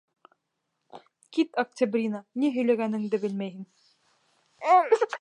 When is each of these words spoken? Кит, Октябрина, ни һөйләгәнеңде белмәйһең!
Кит, 1.37 1.53
Октябрина, 1.65 2.23
ни 2.43 2.51
һөйләгәнеңде 2.57 3.23
белмәйһең! 3.27 3.71